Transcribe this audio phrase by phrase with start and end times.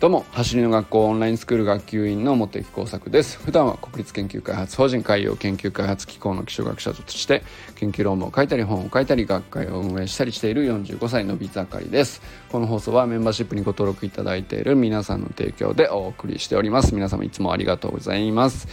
[0.00, 3.36] どうも走りの学校オンラインスクール学級委員の茂木耕作です。
[3.36, 7.42] 普段は国立研究開発法人海洋研究開発機構の気象学者として
[7.74, 12.22] 研究論文を書いたり本を書いたり学会を運営したりしている45歳のビザカリです。
[12.48, 16.94] この放送はメンバーシップにご登録いただいている皆さんの提供でお送りしております。
[16.94, 18.68] 皆様いつもありがとうございます。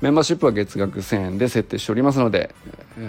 [0.00, 2.52] メンバーシップは月額1000円で設定しておりますので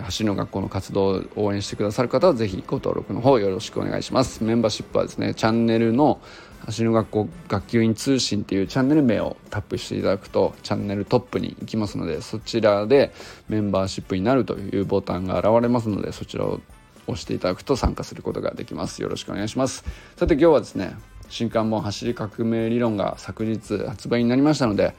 [0.04, 4.44] 走りの学校の活動を応援してくださる方はぜひご登録の方よろしくお願いします。
[4.44, 6.22] メンバーシップはですねチャンネルの
[6.66, 13.14] 走りの学校学級委員通信っていうチャンネル名をタップしていただくとチャンネルトップに行きますのでそちらで
[13.50, 16.60] メンバーシップになるというボタンが現れますのでそちらを
[17.08, 19.04] 押していただくと参加することができます。
[19.04, 19.86] よろしくお願いします。
[20.16, 20.96] さて今日はですね
[21.30, 24.96] 新刊本走り革命理論が昨日発売になりましたので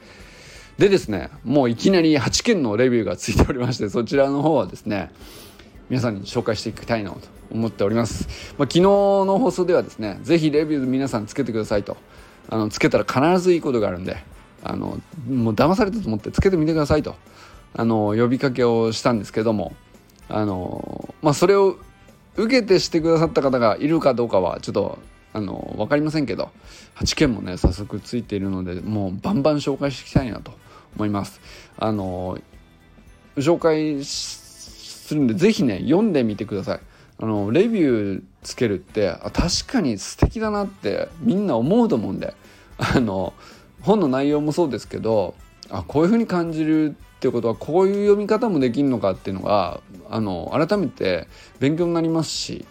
[0.77, 5.11] でですねもういきなり8件のレビューがついておりましてそちらの方はですね
[5.89, 7.19] 皆さんに紹介していきたいなと
[7.51, 8.27] 思っております、
[8.57, 11.97] まあ、昨日の放送ではですね是非レビュー皆さんつけてくださいと。
[12.49, 14.17] あのつけたら必ずいいことがあるんで
[14.63, 17.15] あのもう騙されたと思ってつけてみてくださいと。
[17.73, 19.75] あの呼びかけをしたんですけども
[20.29, 21.77] あのまあそれを
[22.35, 24.99] 受けてしてくださった方がいるかどうかはちょっと
[25.33, 26.49] あの分かりませんけど
[26.95, 30.53] 8件もね早速ついているのでもうバンバン紹介していきたいなと
[30.95, 31.41] 思います。
[31.77, 32.39] あの
[33.35, 34.03] 紹介
[35.07, 36.79] するんで是非ね読んでみてください。
[37.19, 42.35] あのレビューつけるってあ確かに素敵だなってみんな思うと思うんで
[42.77, 43.33] あの
[43.81, 45.33] 本の内容もそうですけど
[45.69, 51.27] あこういうふうに感じるってことはこういう読み方もできるのかっていうのがあの改めて
[51.59, 52.65] 勉強になりますし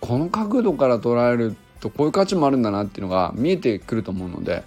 [0.00, 4.62] この角度から捉えるとこういう価値もあるんだなっていうのが見えてくると思うので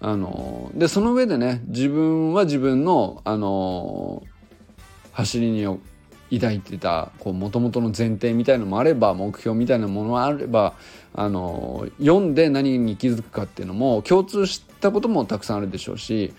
[0.00, 4.22] あのでその上でね自分は自分のあの
[5.12, 5.97] 走りによって
[6.32, 10.74] 抱いてたもともとの前提みたいのもあれば目標みたいなものもあれば
[11.14, 16.34] あの読んで何に気づくかっていうのも共通したこともたくさんあるでしょうし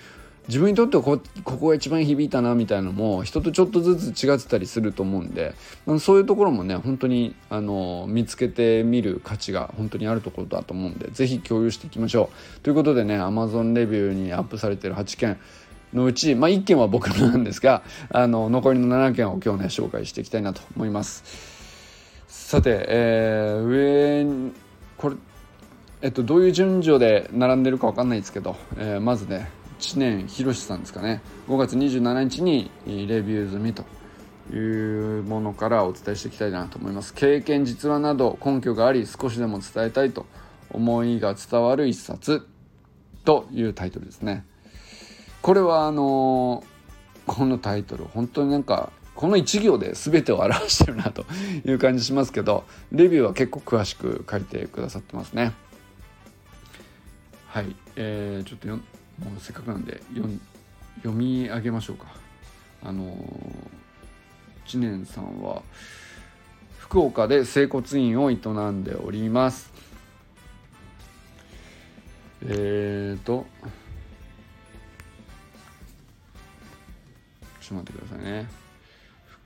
[0.50, 5.54] 自分にとってはここが一番響いたなみたいなのも人とちょっとずつ違ってたりすると思うんで、
[6.00, 12.60] そういうところもね本当にあの見つけてみる価値が本当にあるところだと思うんで是非共有していきましょう。
[12.62, 15.38] ということでね Amazon レビューにアップされてる8件
[15.94, 21.24] のうち、まあ、1件は僕なんですがあの残りの7件を今日ね紹介していきたいなと思います。
[22.28, 24.52] さて、えー、上
[24.98, 25.16] これ
[26.02, 31.22] えっとどういう順序で並んでるか分かんないですけど、えー、まずね知念博さんですかね。
[31.48, 33.84] 5月27日にレビュー済みと
[34.54, 37.14] いうものからお伝えしていきたいなと思います。
[37.14, 40.26] 経験実話など根拠があり少しでも伝えたいと
[40.72, 42.48] 思いが伝わる一冊
[43.26, 44.46] というタイトルですね。
[45.50, 46.64] これはあの
[47.26, 51.26] このタイトル本当になんかこの1行で全てを表してるなと
[51.66, 55.54] いう感じしますけどレビューは結構詳しく書いてくださってますね。
[57.48, 57.76] はい。
[57.96, 58.84] えー、ちょっとよも
[59.36, 62.06] うせっかくなんで読み上げましょうか。
[62.84, 63.18] あの
[64.68, 65.64] 知念さんは
[66.78, 69.72] 福岡で整骨院を営んでおります。
[72.44, 73.48] えーと
[77.70, 78.48] ちょってくださいね。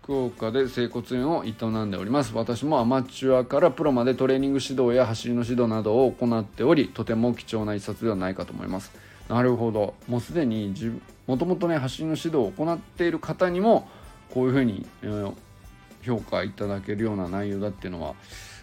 [0.04, 1.52] 福岡で整骨院を営
[1.86, 2.34] んでおります。
[2.34, 8.92] 私もアマチュアからプロまでトレーニング指導や走りの指導などを行っておりとても貴重な一冊ではないかと思います。
[9.28, 9.94] なるほど。
[10.08, 10.74] もうすでに
[11.28, 13.90] もともとね走りの指導を行っている方にも
[14.34, 15.34] こういうふうに、えー、
[16.02, 18.16] 評価いただけるような内容だっていうのは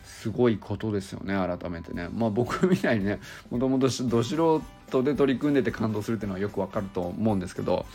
[0.05, 2.09] すごいことですよね改めてね。
[2.15, 3.19] まあ僕みたいにね
[3.51, 7.87] もともとど素人で取り組んでて感動するっていうのはよくわかると思うんですけど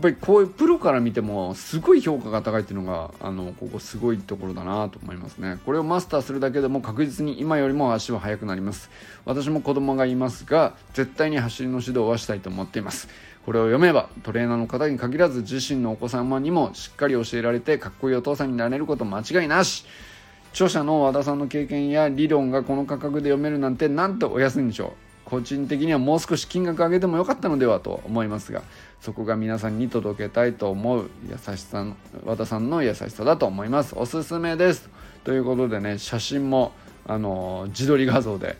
[0.00, 5.58] ぱりこういうプロから見てもすごい評価が高いっていうのがあのここすごいところだなと思いますね。
[5.64, 8.90] これをマスターするだけでも確実に今よりも足は速くなります。
[9.24, 13.08] 私も子供がいますが絶対に走りの指導はしたいと思っています。
[13.44, 19.84] これを読めばトレーナーの方に限らず自身のお子様にもしっかり教えられてかっこいいお父さんになれること間違いなし。
[20.52, 25.07] 著者の和田さんの経験や理論がこの価格で読めるなんてなんとお安いんでしょう。
[25.28, 28.62] 個人的にはもう少し金額上げてもよかったのではと思いますが
[29.02, 31.84] そこが皆さんに届けたいと思う優しさ
[32.24, 33.94] 和田さんの優しさだと思います。
[33.94, 34.88] おすすめです。
[35.24, 36.72] ということでね写真も
[37.06, 38.56] あの自撮り画像で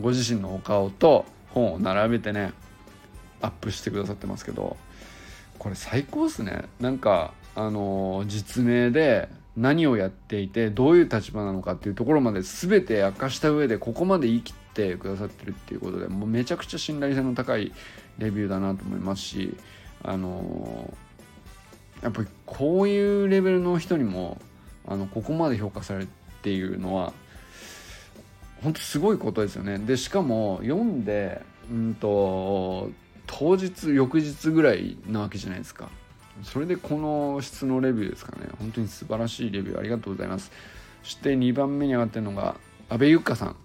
[0.00, 2.54] ご自身のお顔と本を並べてね
[3.42, 4.78] アップしてくださってますけど
[5.58, 6.62] これ最高っすね。
[6.80, 9.28] なんかあの実名で
[9.58, 17.72] 何をやっていてどういう立場なのかっていうところまで全て明かした上でここまで言い切ってくださってるっていうことでもうめちゃくちゃ信頼性の高い
[18.18, 19.56] レビューだなと思いますし
[20.02, 20.92] あの
[22.02, 24.40] やっぱりこういうレベルの人にも
[24.86, 26.08] あのここまで評価されるっ
[26.42, 27.12] ていうのは
[28.62, 29.78] 本当すごいことですよね。
[29.78, 32.90] でしかも読んでうんと
[33.26, 35.88] 当日翌日ぐらいなわけじゃないですか。
[36.42, 38.48] それでこの質のレビューですかね。
[38.58, 40.50] 本当に素晴らしいレビューありがとうございます。
[41.02, 42.56] そして2番目に上がってるのが
[42.88, 43.56] 阿部ゆっかさん。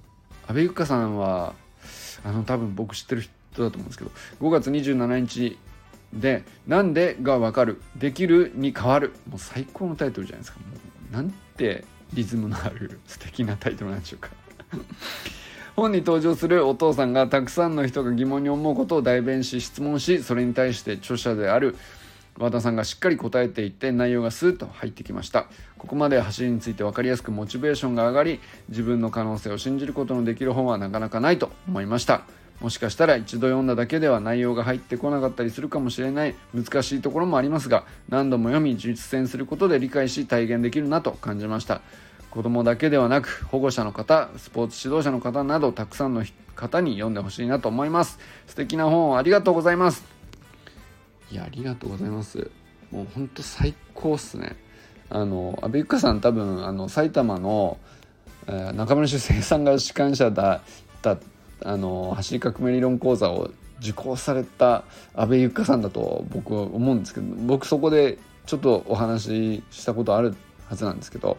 [0.47, 1.53] 阿部ゆかさんは
[2.23, 4.11] あの多分僕知ってる人だと思うんですけど
[4.41, 5.57] 5月27日
[6.13, 10.65] で「なんで?」が分かる「できる?」に変わるもう最高のタイトルじゃないですかも
[11.11, 14.29] うなんてリズムのある 素敵なタイトルなんでしょうか
[15.75, 21.75] 本に登場するお父さんがたくさんの人が疑問に思うことを代弁し質問しそれに対して著者である
[22.37, 25.47] 和田さんがしっかり答えていって内容がスーッと入ってきました。
[25.77, 28.39] ここまで走りについて分かりやすくモチベーションが上がり
[28.69, 32.23] 自分の可能性を信じることのできる本はなかなかないと思いました。
[32.59, 41.81] もしかしたら一度読んだだけでは内容が入ってこなかったりするかもしれない難しいところもありますが何度も読み実践することで理解し体現できるなと感じました。
[42.31, 46.23] 子供だけではなく保護者の方スポーツ指導者の方などたくさんの
[46.55, 48.19] 方に読んでほしいなと思います。
[48.47, 50.16] 素敵な本をありがとうございます。
[51.31, 52.49] いやありがとうございます。
[52.91, 54.55] もうほんと最高っすね。
[55.09, 57.77] あの阿部ゆかさん多分あの埼玉の、
[58.47, 60.61] えー、中村修正さんが主幹者だっ
[61.01, 61.17] た
[61.63, 64.83] あの走り革命理論講座を受講された
[65.13, 70.35] 阿部ゆかさんだと僕は思うんですけど僕そこでちょっとお話ししたことある
[70.67, 71.37] はずなんですけど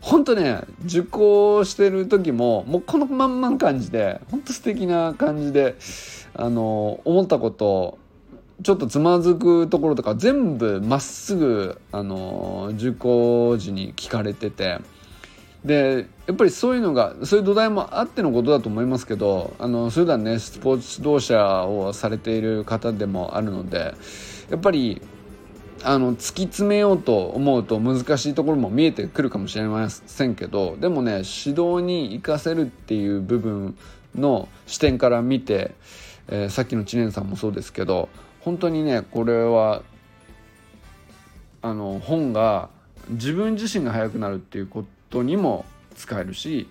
[0.00, 5.76] 本当ね受講してる時ももうこのまんまの感じで本当素敵な感じで
[6.34, 7.98] あの思ったこと
[8.62, 14.80] ちょっとつまずくところとか全部まっすぐあの受講時に聞かれてて。
[15.64, 23.94] でやっぱりそういうのがそういう土台もあってのことだと思いますけどあのそれではねスポーツ指導者をされている方でもあるので
[24.50, 25.02] やっぱり
[25.82, 33.76] あの突き詰めようと思うと難しいところも見えてくるかもしれませんけどでもね指導に生かせるっていう部分
[34.14, 35.74] の視点から見て、
[36.28, 38.08] えー、さっきの知念さんもそうですけど
[38.40, 39.82] 本当にねこれは
[41.62, 42.70] あの本が
[43.08, 45.64] 自分自身が速くなるっていうことにも
[45.96, 46.68] 使えるし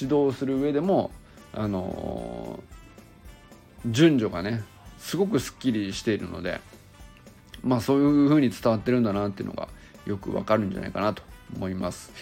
[0.00, 1.10] 指導する上でも
[1.52, 2.60] あの
[3.86, 4.62] 順序がね
[4.98, 6.60] すごくすっきりしているので
[7.62, 9.68] まあそういう風に伝わってるんだなっていうのが
[10.06, 11.22] よくわかるんじゃないかなと
[11.54, 12.12] 思います。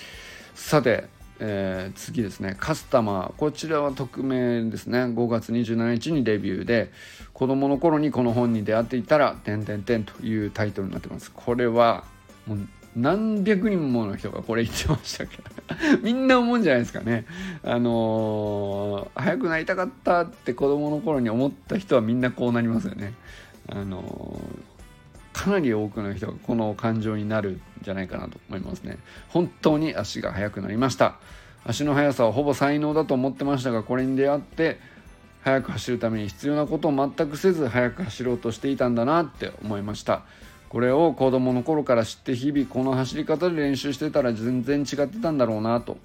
[0.55, 1.05] さて、
[1.41, 2.57] えー、次ですね。
[2.59, 3.33] カスタマー。
[3.37, 5.01] こちらは匿名ですね。
[5.01, 6.91] 5月27日にレビューで
[7.33, 11.33] 子供の頃にこの本に出会っていたら「てんてんてん」というタイトルになってます。
[11.33, 12.05] これは
[12.47, 12.59] もう
[12.97, 15.43] 何百人もの人がこれ言ってましたけど
[16.03, 17.27] みんな思うんじゃないですかね。
[17.65, 23.15] あのー、早くなりたかったって子供の頃に思った人はみんなこうなりますよね。
[23.69, 24.74] あのー
[25.35, 28.99] かなり多くの人がこの感情になるんじゃないかなと思いますね。
[29.29, 31.17] 本当に足が速くなりました。
[31.67, 34.79] 足の速さはほぼ才能だと思ってましたがこれに出会って
[35.43, 40.23] 速く走るために必要なことを全くせず速く走ろうとしていたんだなって思いました。
[40.69, 45.99] これを子供の頃から知って日々この走り方で練習してたら全然違ってたんだろうなと。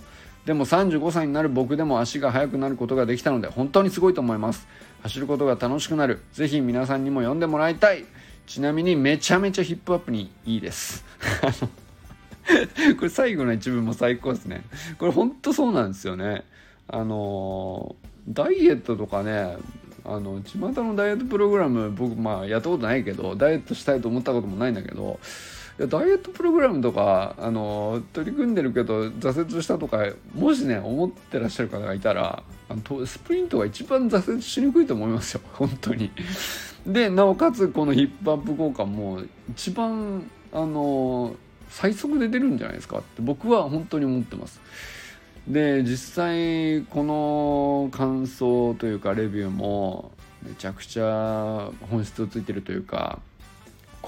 [0.45, 4.67] でも35歳になる僕でも足が速くなることができたので本当にすごいと思います。
[5.03, 6.21] 走ることが楽しくなる。
[6.33, 8.05] ぜひ皆さんにも読んでもらいたい。
[8.49, 11.05] ちなみにめちゃめちゃヒップアップにいいです。
[12.97, 14.63] これ最後の一文も最高ですね。
[14.97, 16.43] これほんとそうなんですよね。
[16.87, 17.95] あの
[18.27, 19.55] ダイエットとかね
[20.03, 25.19] あの巷のダイエットプログラム僕まあやったことないけどダイエットしたいと思ったこともないんだけど
[25.87, 35.41] ダイエットプログラムとかあの取り組んでるけど挫折したとかもしね思ってらっしゃる方がいたらあのスプリントが一番挫折しにくいと思いますよ。
[35.53, 36.11] 本当に。
[36.85, 39.21] でなおかつこのヒップアップ効果も
[39.51, 41.35] 一番あの
[41.69, 42.99] 最速で出るんじゃないですか。
[42.99, 44.59] って僕は本当に思ってます。
[45.47, 50.11] で実際この感想というかレビューも
[50.43, 53.19] めちゃくちゃ本質をついてるというか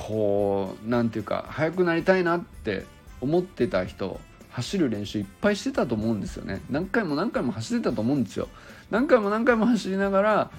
[0.01, 2.85] こう何て言うか速くなりたいなって
[3.21, 6.59] 思ってた人走る練習いっぱいしてたと思うんですよね。
[6.71, 8.49] 何回も何回も走ってたと思うんですよ。
[8.89, 10.51] 何回も何回も走りながら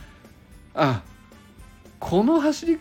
[0.75, 1.03] あ
[1.99, 2.79] この走り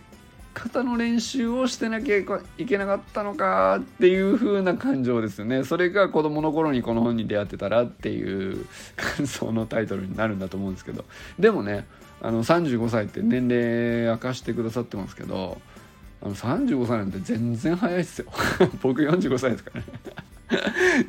[0.54, 2.24] 方の練習をしてなきゃい
[2.64, 5.64] けなかったのかっていう風な感情ですよね。
[5.64, 8.66] それが子供の頃にこの本に出会ってたらっていう
[8.96, 11.04] 感想のタイトルになるんだと思うんですけど。
[11.38, 11.86] でもね
[12.20, 15.60] あの35歳って年齢明かしてくださってますけど
[16.22, 18.26] あの35歳なんて全然早いっすよ。
[18.80, 19.86] 僕45歳ですからね。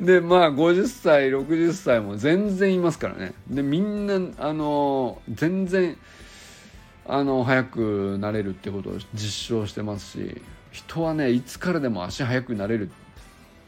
[0.00, 3.34] でまあ50歳60歳も全然いますからね。
[3.48, 5.96] でみんなあの全然
[7.06, 10.42] あの速くなれるってことを実証してますし
[10.72, 12.90] 人はねいつからでも足速くなれる。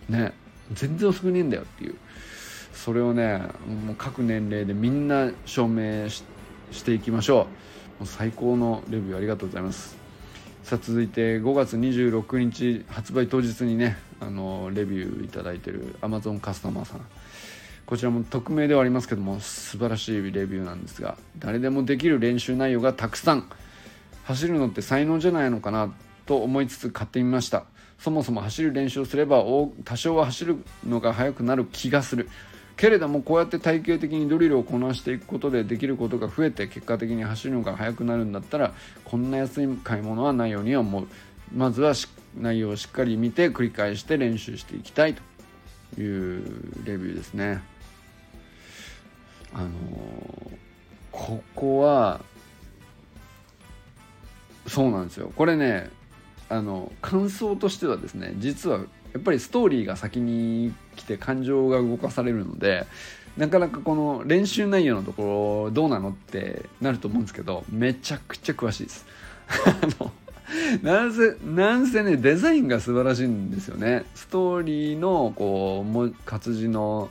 [0.09, 0.33] ね
[0.73, 1.95] 全然遅くねえんだよっていう。
[2.73, 3.39] それをね
[3.85, 6.25] もう各年齢でみんな証明し
[6.85, 7.35] ていきましょ
[8.01, 8.03] う。
[8.03, 10.06] もう最高のレビューありがとうございます。
[10.67, 17.07] さあ続いて5月26日発売当日にねあのレビューいただいてる Amazon カスタマーさん。
[17.87, 23.49] こちらも匿名ではありますけども素晴らしいレビューなんですが誰でもできる練習内容がたくさん。
[24.25, 25.95] 走るのって才能じゃないのかな
[26.27, 27.67] と思いつつ買ってみました。
[28.01, 32.29] そもそも走る練習をすれば多少は走るのが速くなる気がする。
[32.77, 41.09] けれどもこうやって体系的にドリルをこなしていくことでできることが増えて結果的に走るのが速くなるんだったらこんな安い買い物はないようには思う。
[41.55, 41.95] まずは
[42.37, 45.15] 内容をしっかり見て繰り返して練習していきたい
[45.95, 46.43] という
[46.85, 47.63] レビューですね。
[49.55, 49.71] あのー、
[51.13, 52.21] ここは
[54.67, 55.33] そうなんですよ。
[55.35, 55.89] これね
[56.49, 58.81] あの感想としてはですね実は
[59.17, 62.87] やっぱりストーリーが先に来て感情が動かされるので
[63.39, 69.07] なかなかこの練習内容のところどうなのってなると思うんですけどめちゃくちゃ詳しいです。
[69.49, 70.13] あの
[70.83, 74.05] なんせなんせねデザインが素晴らしいんですよね。
[74.15, 77.09] ストーリーのこう活字の、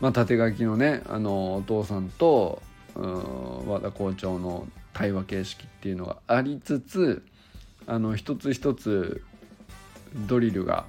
[0.00, 2.62] まあ、縦書きのねあのお父さんと
[2.94, 7.22] 和田校長の対話形式っていうのがありつつ
[7.86, 9.22] あの一つ一つ
[10.28, 10.84] ドリルが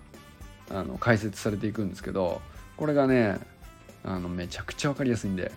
[0.73, 2.41] あの解説されていくんですけど
[2.77, 3.39] これがね
[4.03, 5.51] あのめちゃくちゃ分かりやすいんで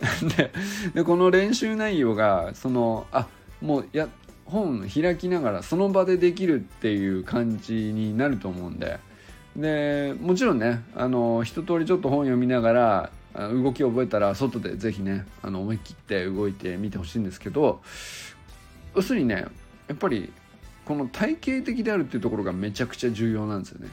[0.94, 3.26] でこの練習内容がそのあ
[3.60, 4.08] もうや
[4.44, 8.98] 本開きながらその場でできるっていう感じになると思うんで
[9.56, 17.82] でもちろんねあの一通りちょっと本読みながら動きを覚えたら外で是非ねあの思い切って動いてみてほしいんですけど
[18.94, 19.46] 要するにね
[19.88, 20.32] やっぱり
[20.84, 23.88] この体系的であるっていうところがめちゃくちゃ重要なんですよね。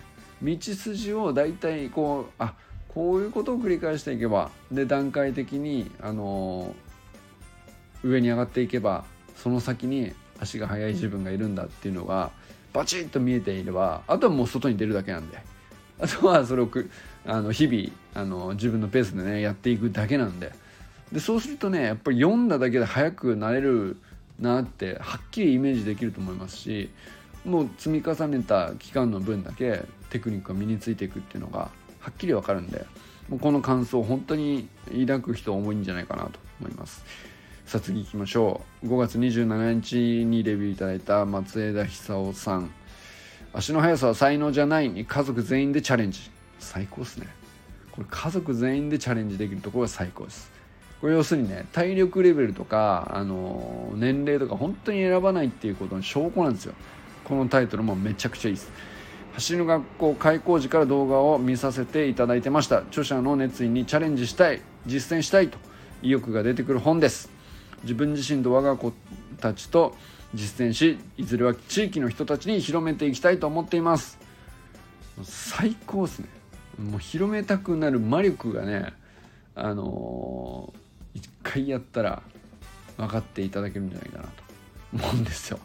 [0.46, 2.54] 道筋を大体こうあ
[2.90, 6.74] こういうことを繰り返していけばで段階的にあの
[8.04, 9.04] 上に上がっていけば
[9.36, 12.32] その先に足が速い自分がいるんだっていうのが
[12.74, 15.56] バチッと見えていればあとはもう外に出るだけなんで。
[16.00, 16.90] あとはそれをく
[17.26, 20.52] あの日々あの自分のペースでねやっていくだけなんで。
[21.12, 23.98] でそうするとねやっぱり読んだだけで速くなれる
[24.40, 26.90] なってはっきりイメージできると思いますし
[27.46, 32.86] もう積み重ねた期間の分だけテクニックが身についていくっていうのがはっきり分かるんで
[33.30, 37.04] もうこの感想本当に抱く人多いんじゃないかなと思います。
[37.66, 38.88] さあ次行きましょう。
[38.88, 42.70] 5月27日にレビューいただいた松枝久夫さん。
[43.54, 46.20] 足の速さは才能じゃないに家族全員でチャレンジ。
[46.60, 47.28] 最高ですね。
[47.92, 50.52] これ家族全員でチャレンジできるところが最高です。
[51.02, 56.76] これ要するにね体力レベルとか、あの年齢とか本当に選ばないっていうことの証拠なんですよ。
[57.26, 58.72] このタイトルもめちゃくちゃいいです。
[59.34, 62.80] 走る学校開校時から動画を見させていただいてました。
[62.80, 65.58] 著者の熱意にチャレンジしたい実践したいと
[66.02, 67.30] 意欲が出てくる本です。
[67.84, 68.94] 自分自身と我が子
[69.40, 69.96] たちと
[70.34, 74.18] 実践しいずれは地域の人たちに広めていきたいと思っています。
[75.24, 76.30] 最高ですね。
[76.80, 78.94] もう広めたくなる魔力がね
[79.56, 82.22] あのー一回やったら
[82.98, 84.30] 分かっていただけるんじゃないかなと
[84.94, 85.60] 思うんですよ。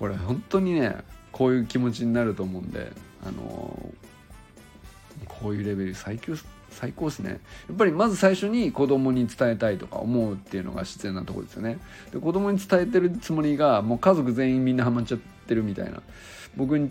[0.00, 0.96] これ本当にね
[1.30, 2.90] こういう気持ちになると思うんで
[3.22, 6.34] あのー、こういうレベル最強
[6.70, 7.40] 最高ですね。
[7.68, 11.78] やっぱりまず最初に子供に伝えたいとか思うっていうのが自然なとこですよね。
[12.12, 16.00] で子供に伝えてるつもりがもう家族全員みんなハマっちゃってるみたいな。
[16.56, 16.90] 僕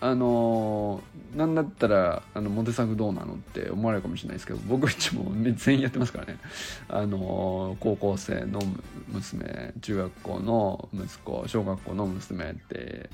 [0.00, 6.38] あのー、なんだったらあのモテ作どうなのって思われるかもしれないですけど僕一も全員やってますからね。
[6.88, 8.60] あのー、高校生の
[9.08, 13.10] 娘中学校の息子小学校の娘って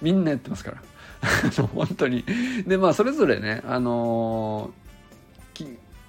[0.00, 0.82] みんなやってますから。
[1.74, 2.24] 本当に。
[2.66, 4.74] でまあそれぞれねあのー、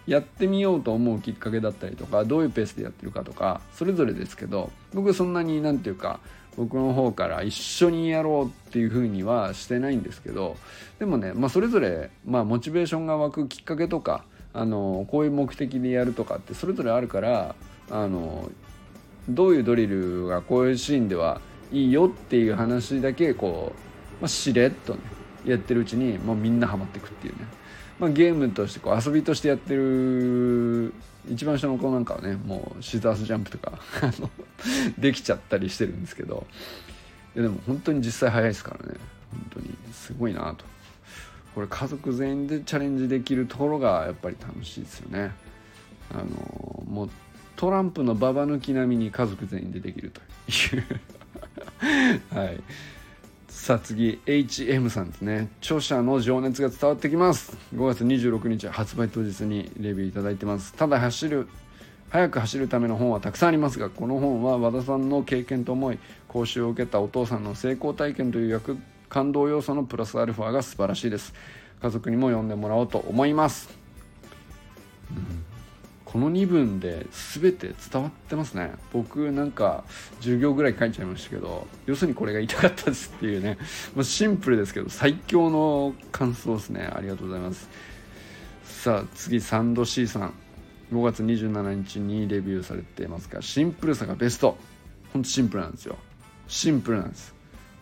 [0.07, 6.19] やってみようと思うきっかけだったりとかどういうペースでやってるかとかそれぞれですけど僕そんなに何て言うか
[6.57, 10.57] 僕の方から一緒にやろうっていうふうにはしてないんですけど
[10.99, 17.55] でもね、まあ、それぞれ、まあ、モチベーションが湧くきっかけとかあのこういう目的でやるとかってそれぞれあるから
[17.89, 18.49] あの
[19.27, 24.99] どういうドリルがこういうシーンではいいよっていう話だけこう、まあ、しれっとね
[25.45, 27.41] やってるうちにもうみんなハマってくっていうね、
[27.99, 30.93] まあ、ゲームとしてこう遊びとしてやってる
[31.29, 33.79] 一番下の子なんかはねもうシザースジャンプとか
[34.99, 36.45] できちゃったりしてるんですけど
[37.35, 38.99] いやでも本当に実際早いですからね。
[39.31, 40.65] 本当にすごいなと。
[41.53, 45.31] これ家族全員でチャレンジできるところがやっぱり楽しいですよね。
[46.11, 47.09] あのもう
[47.55, 50.83] トランプのババ抜き並みに家族全員でできるという。
[52.33, 52.61] はい。
[53.55, 55.49] さあ次 HM さんですね。
[55.59, 57.57] 著者の情熱が伝わってきます。
[57.73, 60.73] 5月26日発売当日にレビューいただいてます。
[60.73, 61.47] ただ走る
[62.09, 65.97] 速く走るための本はたくさんありますがこの本は和田さんの経験と思い
[66.27, 68.77] 講習を受けたお父さんの成功体験という役
[69.09, 71.33] 感動要素のプラスアルファが素晴らしいです。
[71.81, 73.69] 家族にも読んでもらおうと思います、
[76.05, 78.71] この2文で全て伝わってますね。
[78.93, 79.83] 僕なんか
[80.21, 83.57] 10行ぐらい書いちゃいましたけど要するにこれが言いたかったですっていうね。
[84.01, 86.89] シンプルですけど最強の感想ですね。
[86.93, 87.67] ありがとうございます。
[88.63, 90.33] さあ次サンド C さん。
[90.93, 94.57] 5月27日にレビューされていますがシンプルさがベスト。
[95.11, 95.97] ほんとシンプルなんですよ。
[96.47, 97.33] シンプルなんです。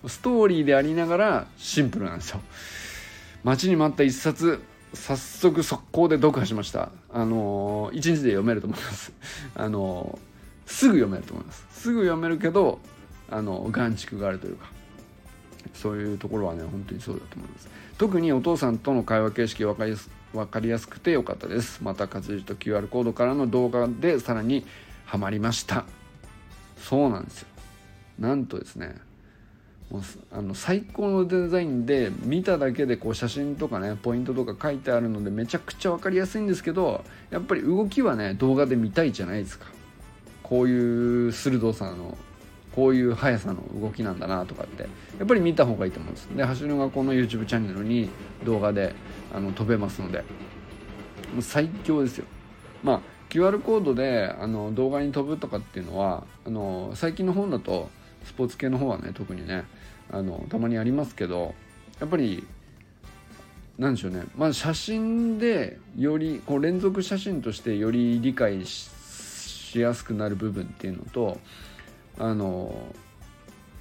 [0.07, 2.39] ストーリーでありながらシンプルなんですよ。
[3.43, 4.61] 待ちに待った一冊。
[4.93, 6.91] 早速速攻で読破しました。
[7.11, 9.11] あのー、1日で読めると思います。
[9.55, 11.65] あのー、すぐ読めると思います。
[11.71, 12.79] すぐ読めるけど
[13.29, 14.71] あの眼蓄があるというか。
[15.73, 17.67] そういうところはね本当にそうだと思います。
[17.97, 21.81] 特にお父さんとの会話形式分かりやす分かりやすくてよかったです。
[21.83, 24.65] また活字と QR コードからの動画でさらに
[25.05, 25.85] ハマりました。
[26.77, 27.47] そうなんですよ。
[28.19, 28.95] なんとですね
[29.93, 39.67] もうあの最高のデザインで見ただけでこう写真とかねポイントとか書いてあるのでめちゃくちゃ分かりやすいんですけどやっぱり動きはね動画で見たいじゃないですか。
[40.41, 42.17] こういう鋭さの
[42.75, 44.83] こういう速さの動きなんだなとかって。
[44.83, 44.87] や
[45.23, 46.25] っぱり見た方がいいと思うんです。
[46.35, 48.09] で走る学校の YouTube チャンネルに
[48.43, 48.95] 動画で
[49.31, 50.23] あの飛べますので。
[51.33, 52.25] もう最強ですよ。
[52.83, 57.89] まあ QR コードであの動画に飛ぶとかっていうのはあの最近の本だと
[58.25, 59.63] スポーツ系の方はね特にね
[60.11, 61.53] あのたまにありますけど
[61.99, 62.45] やっぱり
[63.77, 64.23] なんでしょうね。
[64.35, 71.39] まあ写真でよりこう連続写真としてより理解しやすくなる部分っていうのと
[72.19, 72.75] あの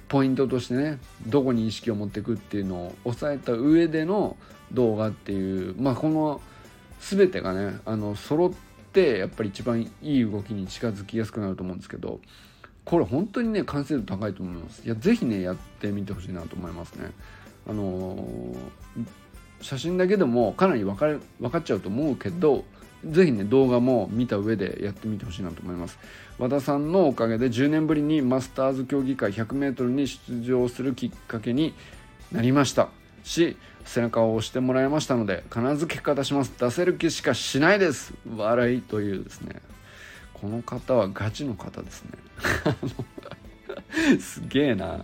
[0.07, 4.35] ポイントとしてねどこに意識を持っていくっていうのを押さえた上での
[4.71, 6.41] 動画っていうまあこの
[6.99, 8.51] 全てがねあの揃っ
[8.93, 12.19] てやっぱり一番いい動きに近づきやすくなると思うんですけど
[12.85, 14.85] これ本当にね完成度高いと思います。
[14.85, 17.11] いや是非ねやってみてほしいなと思いますね。
[17.67, 18.55] あのー、
[19.61, 21.07] 写真だけでもかなり分か
[21.39, 22.65] 分かっちゃうと思うけど
[23.05, 25.97] 是非ね動画も見た上でやってみてほしいなと思います。
[26.39, 31.73] 和田さんのおかげで10年ぶりにマスターズ競技会 100m に出場するきっかけに
[32.31, 32.89] なりました。
[33.23, 36.53] し背中を押してもらいましたので必ず結果出します。
[36.57, 38.13] 出せる気しかしないです。
[38.35, 39.61] 笑いというですね。
[40.43, 42.09] この方はガチの方ですね。
[44.19, 44.99] すげえな。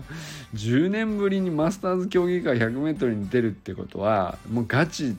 [0.54, 5.16] 10年ぶりにマスターズ競技会 100m に出るってことはもうガチ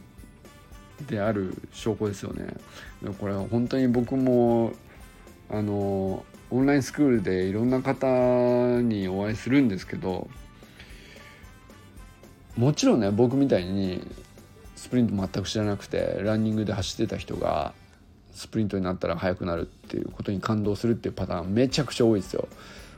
[1.08, 2.54] である証拠ですよね。
[3.18, 4.74] これは本当に僕も
[5.48, 10.28] あのオンラインスクールでいろんな方にお会いするんですけど
[12.58, 14.06] もちろんね僕みたいに
[14.76, 17.72] スプリント全く知らなくてランニングで走ってた人が
[18.32, 22.48] スプリントになったら速くなるっていうことに感動するっていうパターンめちゃくちゃ多いですよ。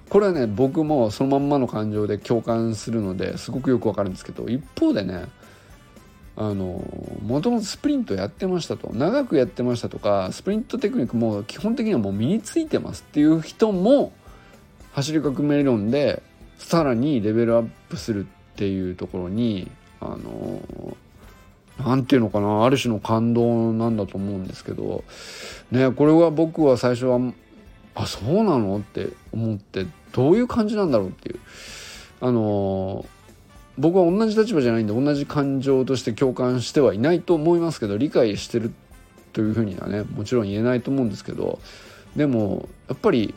[0.08, 5.24] これはね僕もそのまんまの感情で共感するのですごくよくわかるんですけど一方でね
[6.36, 6.84] あの
[7.24, 14.12] もともとスプリントやってましたと長くやってましたとかスプリントテクニックも基本的にはもう身についてますっていう人も
[14.92, 16.22] 走り革命理論で
[16.58, 20.60] さらにレベルアップするっていうところにあの
[21.78, 25.04] 何て言うのかなある種の感動なんだと思うんですけど
[25.70, 27.18] ねこれは僕は最初は
[27.94, 31.38] あそうなのって思ってどういう感じなんだろうっていう。
[32.20, 33.04] あの
[33.78, 38.72] 僕は同じ立場じゃないんで同じ感情として共感してはいないと思いますけど理解してる
[39.32, 41.58] というふうにはねもちろん言えないと思うんですけど
[42.14, 43.34] でもやっぱり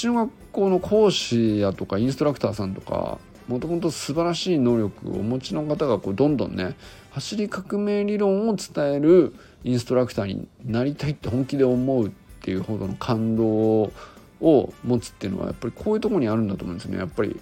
[0.00, 3.18] 橋の学校の講師やとかインストラクターさんとか
[3.52, 6.74] もともと素晴らしい能力をお持ちの方がこうどんどんね
[7.10, 12.10] 走り革命理論を伝えるインストラクターになりたいって本気で思うっ
[12.40, 13.92] ていうほどの感動
[14.40, 16.96] を持つっていうのはやっぱりこういうとこにあるんだと思うんですね。
[16.96, 17.38] やっぱり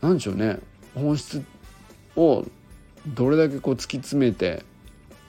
[0.00, 0.58] 何でしょうね。
[0.94, 1.44] 本質
[2.16, 2.46] を
[3.06, 4.64] どれだけこう突き詰めて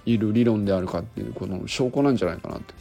[0.06, 2.74] いる理論であるかっていうこの証拠なんじゃないかなって。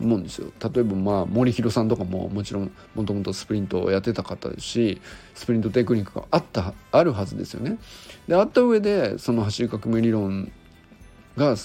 [0.00, 5.00] 思うんですよ例えばまあ森弘さんとかももちろんもともとスプリントをやってた方ですし
[5.34, 7.78] スプリントテクニックがあったあるはずですよね。
[8.26, 10.50] であった上でその走り革命理論
[11.36, 11.56] が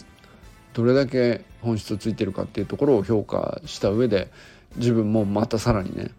[0.74, 4.30] どれだけ本質をついてるかっていうところを評価した上で
[4.76, 6.12] 自分もまたさらにね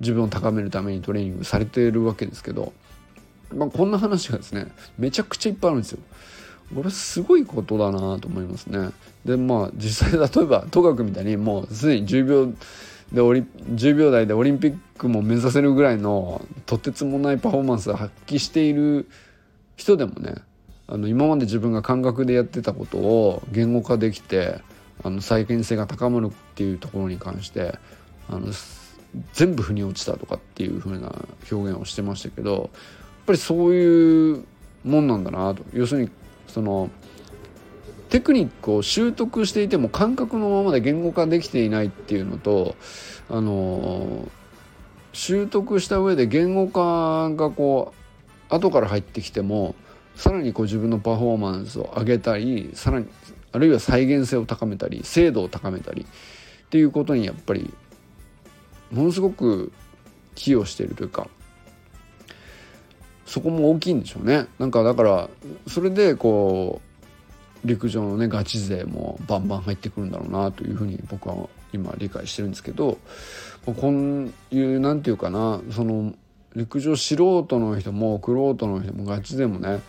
[0.00, 2.72] 自分を高めるためにトレーニングされてるわけですけど、
[3.52, 4.66] まあ、こんな話がですね
[4.98, 5.98] めちゃくちゃいっぱいあるんですよ。
[6.74, 8.90] これすごいことだなと思いますね。
[9.24, 12.52] でまあ実際 例えば戸学みたいにもうすでに10秒
[13.12, 19.06] でオリ10秒台でオリンピックも目指せるぐらいのとてつもないパフォーマンスを発揮している
[19.76, 20.34] 人でもね
[20.86, 24.60] あの今まで自分が感覚でやってたことを言語化できて
[25.02, 27.78] あの再現性が高まるっていうところに関して
[28.28, 28.48] あの
[29.32, 32.70] 全部腑に落ちたとかっていう風な表現をしてましたけどやっ
[33.26, 34.44] ぱりそういう
[34.84, 36.10] もんなんだなと要するに
[36.48, 36.90] その
[38.10, 42.76] テクニックを習得していても感覚のままで言語化できていないっていうのと
[43.28, 44.28] あの
[45.12, 47.92] 習得した上で言語化がこ
[48.50, 49.74] う後から入ってきても
[50.16, 53.08] さらにこう自分のパフォーマンスを上げたりさらに
[53.52, 57.72] あるいは再現性を高めたり精度を高めたりっていうことにやっぱり
[58.90, 59.72] ものすごく
[60.34, 61.28] 寄与しているというか
[63.26, 64.46] そこも大きいんでしょうね。
[64.58, 65.28] なんかだから
[65.66, 66.80] それでこ
[67.64, 72.98] う陸上のねガチ勢もバンバン入ってくるんだろうなというふうに僕は今理解してるんですけど
[73.64, 76.14] こういう何て言うかなその
[76.54, 79.80] 陸上素人の人も玄人の人もガチ勢もね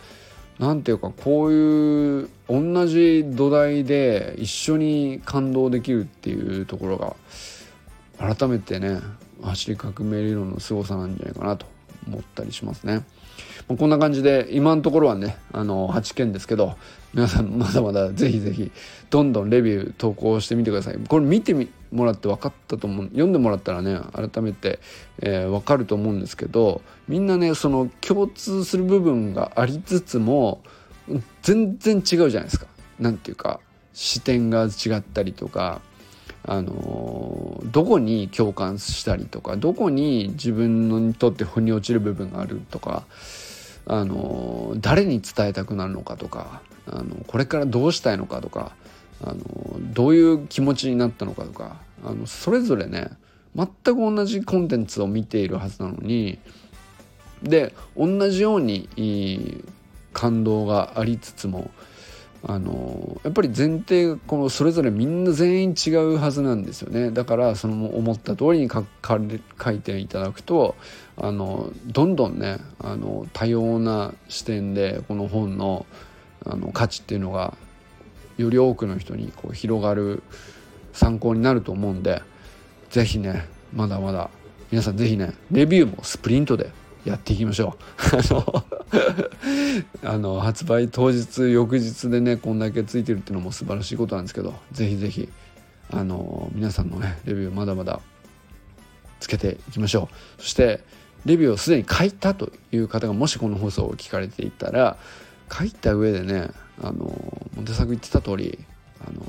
[0.58, 7.14] 何ていうかこういう同じ土台で一緒に感動できるっていうところが
[8.34, 9.00] 改めてね
[9.42, 11.66] 走り革命理論の凄さなんじゃないかなと
[12.08, 13.04] 思ったりしますね。
[13.68, 16.76] こんな感じで今のところはねあの8件ですけど
[17.14, 18.70] 皆さんまだまだぜひぜひ
[19.10, 21.54] どんどんレビュー投稿してみてくださいこれ見て
[21.90, 24.80] もらって分かったと思う読んでもらったらね改めて、
[25.20, 30.62] えー、分かると思うんですけどみんなねその共通する部分がありつつも
[31.42, 32.66] 全然違うじゃないですか。
[32.98, 33.60] なんていうか
[33.92, 35.80] 視点が違ったりとか
[36.46, 43.04] あのどこに共感したりとかどこに自分にとって腑に落ちる部分があるとか
[43.86, 48.72] あの誰に伝えたくなるのかとかあのこれからどうしたいのかとか
[49.22, 49.36] あの
[49.92, 53.10] どういう気持ちになったのかとかあのそれぞれね
[53.56, 56.38] 全く同じコンテンツを見ているはずなのに
[57.42, 59.64] で同じように
[60.12, 61.70] 感動がありつつも
[62.48, 67.10] あのやっぱり前提このそれぞれみんな全員違うはずなんですよね。
[67.10, 70.76] だからその思った通りに書いていただくと
[71.16, 75.86] あのどんどんねあの多様な視点でこの本の
[76.44, 77.56] あの価値っていうのが
[78.38, 80.22] より多くの人にこう広がる
[80.92, 82.22] 参考になると思うんで
[82.90, 84.30] 是非ねまだまだ
[84.70, 86.70] 皆さん是非ねレビューもスプリントで
[87.06, 88.46] やっていきましょう。
[90.04, 95.28] あの 発売当日翌日でねこんだけついてるっていうのも素晴らしいことなんですけど是非是非
[95.90, 98.00] あの皆さんのねレビューまだまだ
[99.20, 100.42] つけていきましょう。
[100.42, 100.82] そして
[101.24, 104.96] レビューをすでに書いたという方がもしこの放送を聞かれていたら
[105.52, 106.50] 書いた上でね
[106.82, 108.58] あのモテ作言ってた通り
[109.00, 109.24] あの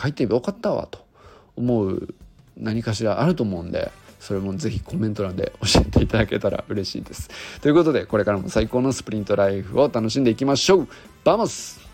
[0.00, 1.04] 書いてよかったわと
[1.56, 2.14] 思う
[2.56, 3.90] 何かしらあると思うんで
[4.26, 7.30] それもぜひコメント欄で教えていただけたら嬉しいです。
[7.60, 10.88] ということでこれからも最高のスプリントライフを楽しんでいきましょう
[11.22, 11.85] vamos